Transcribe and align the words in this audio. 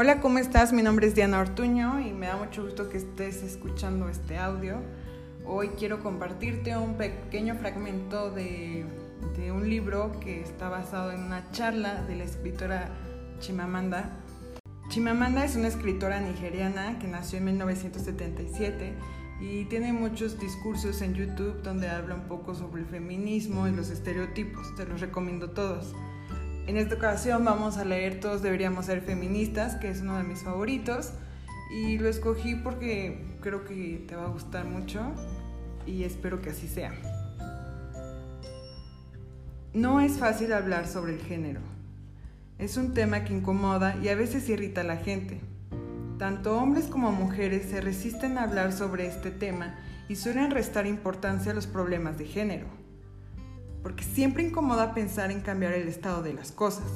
Hola, 0.00 0.20
¿cómo 0.20 0.38
estás? 0.38 0.72
Mi 0.72 0.82
nombre 0.82 1.08
es 1.08 1.16
Diana 1.16 1.40
Ortuño 1.40 1.98
y 1.98 2.12
me 2.12 2.28
da 2.28 2.36
mucho 2.36 2.62
gusto 2.62 2.88
que 2.88 2.98
estés 2.98 3.42
escuchando 3.42 4.08
este 4.08 4.38
audio. 4.38 4.76
Hoy 5.44 5.70
quiero 5.76 6.04
compartirte 6.04 6.76
un 6.76 6.94
pequeño 6.94 7.56
fragmento 7.56 8.30
de, 8.30 8.84
de 9.36 9.50
un 9.50 9.68
libro 9.68 10.12
que 10.20 10.40
está 10.40 10.68
basado 10.68 11.10
en 11.10 11.24
una 11.24 11.50
charla 11.50 12.04
de 12.04 12.14
la 12.14 12.22
escritora 12.22 12.90
Chimamanda. 13.40 14.08
Chimamanda 14.88 15.44
es 15.44 15.56
una 15.56 15.66
escritora 15.66 16.20
nigeriana 16.20 17.00
que 17.00 17.08
nació 17.08 17.38
en 17.38 17.46
1977 17.46 18.94
y 19.40 19.64
tiene 19.64 19.92
muchos 19.92 20.38
discursos 20.38 21.02
en 21.02 21.14
YouTube 21.14 21.60
donde 21.64 21.88
habla 21.88 22.14
un 22.14 22.28
poco 22.28 22.54
sobre 22.54 22.82
el 22.82 22.86
feminismo 22.86 23.66
y 23.66 23.72
los 23.72 23.90
estereotipos. 23.90 24.76
Te 24.76 24.86
los 24.86 25.00
recomiendo 25.00 25.50
todos. 25.50 25.92
En 26.68 26.76
esta 26.76 26.96
ocasión 26.96 27.46
vamos 27.46 27.78
a 27.78 27.84
leer 27.86 28.20
Todos 28.20 28.42
deberíamos 28.42 28.84
ser 28.84 29.00
feministas, 29.00 29.76
que 29.76 29.88
es 29.88 30.02
uno 30.02 30.18
de 30.18 30.24
mis 30.24 30.42
favoritos. 30.42 31.14
Y 31.70 31.96
lo 31.96 32.10
escogí 32.10 32.56
porque 32.56 33.24
creo 33.40 33.64
que 33.64 34.04
te 34.06 34.14
va 34.14 34.24
a 34.24 34.28
gustar 34.28 34.66
mucho 34.66 35.00
y 35.86 36.04
espero 36.04 36.42
que 36.42 36.50
así 36.50 36.68
sea. 36.68 36.92
No 39.72 40.02
es 40.02 40.18
fácil 40.18 40.52
hablar 40.52 40.86
sobre 40.86 41.14
el 41.14 41.20
género. 41.20 41.60
Es 42.58 42.76
un 42.76 42.92
tema 42.92 43.24
que 43.24 43.32
incomoda 43.32 43.96
y 44.02 44.08
a 44.08 44.14
veces 44.14 44.46
irrita 44.50 44.82
a 44.82 44.84
la 44.84 44.98
gente. 44.98 45.40
Tanto 46.18 46.58
hombres 46.58 46.84
como 46.84 47.12
mujeres 47.12 47.70
se 47.70 47.80
resisten 47.80 48.36
a 48.36 48.42
hablar 48.42 48.74
sobre 48.74 49.06
este 49.06 49.30
tema 49.30 49.74
y 50.06 50.16
suelen 50.16 50.50
restar 50.50 50.86
importancia 50.86 51.52
a 51.52 51.54
los 51.54 51.66
problemas 51.66 52.18
de 52.18 52.26
género 52.26 52.87
porque 53.82 54.04
siempre 54.04 54.42
incomoda 54.42 54.94
pensar 54.94 55.30
en 55.30 55.40
cambiar 55.40 55.72
el 55.72 55.88
estado 55.88 56.22
de 56.22 56.34
las 56.34 56.52
cosas. 56.52 56.86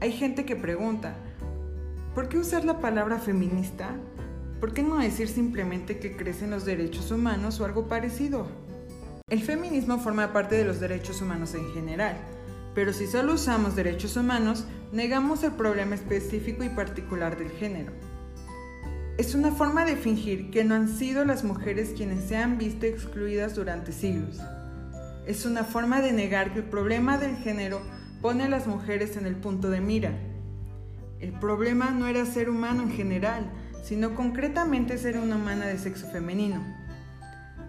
Hay 0.00 0.12
gente 0.12 0.44
que 0.44 0.56
pregunta, 0.56 1.16
¿por 2.14 2.28
qué 2.28 2.38
usar 2.38 2.64
la 2.64 2.80
palabra 2.80 3.18
feminista? 3.18 3.90
¿Por 4.60 4.72
qué 4.72 4.82
no 4.82 4.98
decir 4.98 5.28
simplemente 5.28 5.98
que 5.98 6.16
crecen 6.16 6.50
los 6.50 6.64
derechos 6.64 7.10
humanos 7.10 7.60
o 7.60 7.64
algo 7.64 7.88
parecido? 7.88 8.46
El 9.28 9.42
feminismo 9.42 9.98
forma 9.98 10.32
parte 10.32 10.56
de 10.56 10.64
los 10.64 10.80
derechos 10.80 11.20
humanos 11.20 11.54
en 11.54 11.68
general, 11.72 12.16
pero 12.74 12.92
si 12.92 13.06
solo 13.06 13.34
usamos 13.34 13.76
derechos 13.76 14.16
humanos, 14.16 14.64
negamos 14.92 15.42
el 15.42 15.52
problema 15.52 15.96
específico 15.96 16.64
y 16.64 16.70
particular 16.70 17.36
del 17.36 17.50
género. 17.50 17.92
Es 19.18 19.34
una 19.34 19.50
forma 19.50 19.84
de 19.84 19.96
fingir 19.96 20.50
que 20.50 20.64
no 20.64 20.76
han 20.76 20.88
sido 20.88 21.24
las 21.24 21.42
mujeres 21.42 21.92
quienes 21.96 22.24
se 22.24 22.36
han 22.36 22.56
visto 22.56 22.86
excluidas 22.86 23.56
durante 23.56 23.92
siglos 23.92 24.40
es 25.28 25.44
una 25.44 25.62
forma 25.62 26.00
de 26.00 26.12
negar 26.12 26.54
que 26.54 26.60
el 26.60 26.64
problema 26.64 27.18
del 27.18 27.36
género 27.36 27.82
pone 28.22 28.44
a 28.44 28.48
las 28.48 28.66
mujeres 28.66 29.14
en 29.18 29.26
el 29.26 29.36
punto 29.36 29.68
de 29.68 29.82
mira. 29.82 30.18
El 31.20 31.32
problema 31.32 31.90
no 31.90 32.06
era 32.06 32.24
ser 32.24 32.48
humano 32.48 32.84
en 32.84 32.92
general, 32.92 33.52
sino 33.84 34.14
concretamente 34.14 34.96
ser 34.96 35.18
una 35.18 35.36
humana 35.36 35.66
de 35.66 35.76
sexo 35.76 36.06
femenino. 36.08 36.64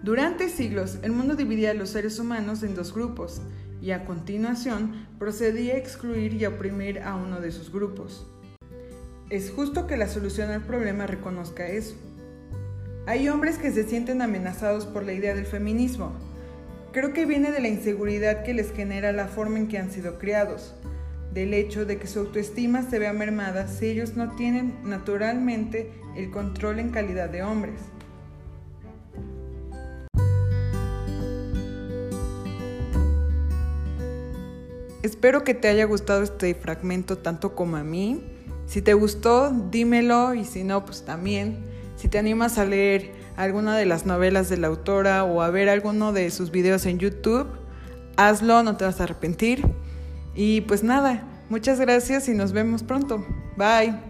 Durante 0.02 0.48
siglos, 0.48 1.00
el 1.02 1.12
mundo 1.12 1.34
dividía 1.34 1.72
a 1.72 1.74
los 1.74 1.90
seres 1.90 2.18
humanos 2.18 2.62
en 2.62 2.74
dos 2.74 2.94
grupos 2.94 3.42
y 3.82 3.90
a 3.90 4.06
continuación 4.06 5.06
procedía 5.18 5.74
a 5.74 5.78
excluir 5.78 6.32
y 6.32 6.46
a 6.46 6.48
oprimir 6.48 7.00
a 7.00 7.14
uno 7.14 7.40
de 7.40 7.52
sus 7.52 7.70
grupos. 7.70 8.26
Es 9.28 9.50
justo 9.50 9.86
que 9.86 9.98
la 9.98 10.08
solución 10.08 10.50
al 10.50 10.62
problema 10.62 11.06
reconozca 11.06 11.68
eso. 11.68 11.94
Hay 13.06 13.28
hombres 13.28 13.58
que 13.58 13.70
se 13.70 13.84
sienten 13.86 14.22
amenazados 14.22 14.86
por 14.86 15.04
la 15.04 15.12
idea 15.12 15.34
del 15.34 15.46
feminismo, 15.46 16.14
Creo 16.92 17.12
que 17.12 17.24
viene 17.24 17.52
de 17.52 17.60
la 17.60 17.68
inseguridad 17.68 18.42
que 18.42 18.52
les 18.52 18.72
genera 18.72 19.12
la 19.12 19.28
forma 19.28 19.58
en 19.58 19.68
que 19.68 19.78
han 19.78 19.92
sido 19.92 20.18
criados, 20.18 20.74
del 21.32 21.54
hecho 21.54 21.86
de 21.86 21.98
que 21.98 22.08
su 22.08 22.18
autoestima 22.18 22.82
se 22.82 22.98
vea 22.98 23.12
mermada 23.12 23.68
si 23.68 23.86
ellos 23.86 24.16
no 24.16 24.34
tienen 24.34 24.74
naturalmente 24.82 25.92
el 26.16 26.32
control 26.32 26.80
en 26.80 26.90
calidad 26.90 27.30
de 27.30 27.44
hombres. 27.44 27.80
Espero 35.04 35.44
que 35.44 35.54
te 35.54 35.68
haya 35.68 35.84
gustado 35.84 36.24
este 36.24 36.56
fragmento 36.56 37.18
tanto 37.18 37.54
como 37.54 37.76
a 37.76 37.84
mí. 37.84 38.24
Si 38.66 38.82
te 38.82 38.94
gustó, 38.94 39.52
dímelo 39.70 40.34
y 40.34 40.44
si 40.44 40.64
no, 40.64 40.84
pues 40.84 41.04
también. 41.04 41.64
Si 41.94 42.08
te 42.08 42.18
animas 42.18 42.58
a 42.58 42.64
leer 42.64 43.19
alguna 43.42 43.76
de 43.76 43.86
las 43.86 44.06
novelas 44.06 44.48
de 44.48 44.56
la 44.56 44.68
autora 44.68 45.24
o 45.24 45.42
a 45.42 45.50
ver 45.50 45.68
alguno 45.68 46.12
de 46.12 46.30
sus 46.30 46.50
videos 46.50 46.86
en 46.86 46.98
YouTube, 46.98 47.46
hazlo, 48.16 48.62
no 48.62 48.76
te 48.76 48.84
vas 48.84 49.00
a 49.00 49.04
arrepentir. 49.04 49.66
Y 50.34 50.62
pues 50.62 50.82
nada, 50.82 51.24
muchas 51.48 51.80
gracias 51.80 52.28
y 52.28 52.34
nos 52.34 52.52
vemos 52.52 52.82
pronto. 52.82 53.24
Bye. 53.56 54.09